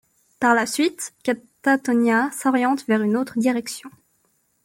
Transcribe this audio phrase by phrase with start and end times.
[0.39, 3.91] Par la suite, Katatonia s'oriente vers une autre direction.